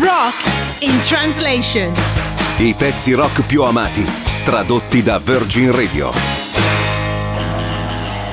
[0.00, 0.34] Rock
[0.80, 1.92] in translation.
[2.58, 4.06] I pezzi rock più amati,
[4.44, 6.12] tradotti da Virgin Radio.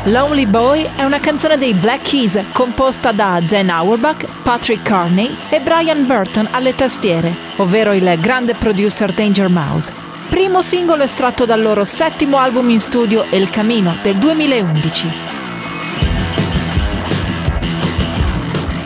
[0.04, 5.60] Lonely Boy è una canzone dei Black Keys composta da Dan Auerbach, Patrick Carney e
[5.60, 9.92] Brian Burton alle tastiere, ovvero il grande producer Danger Mouse.
[10.30, 15.35] Primo singolo estratto dal loro settimo album in studio El Camino del 2011.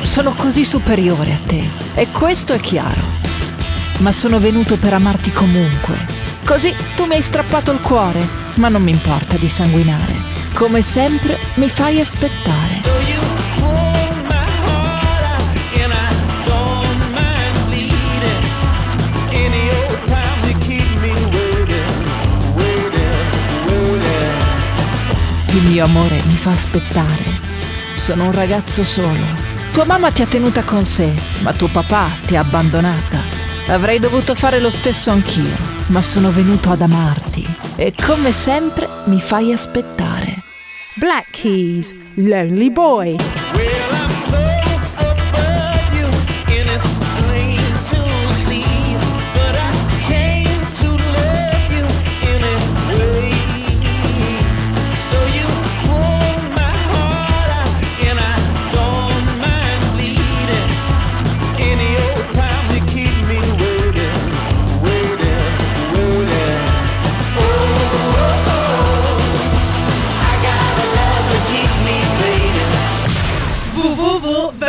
[0.10, 3.00] Sono così superiore a te e questo è chiaro.
[3.99, 6.04] Ma sono venuto per amarti comunque.
[6.44, 10.16] Così tu mi hai strappato il cuore, ma non mi importa di sanguinare.
[10.55, 12.82] Come sempre mi fai aspettare.
[25.52, 27.48] Il mio amore mi fa aspettare.
[27.94, 29.48] Sono un ragazzo solo.
[29.72, 33.22] Tua mamma ti ha tenuta con sé, ma tuo papà ti ha abbandonata.
[33.68, 35.55] Avrei dovuto fare lo stesso anch'io,
[35.88, 37.46] ma sono venuto ad amarti.
[37.76, 40.35] E come sempre mi fai aspettare.
[40.98, 43.16] Black Keys, Lonely Boy.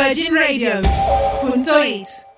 [0.00, 0.80] Virgin Radio.
[1.42, 2.29] Punto eight.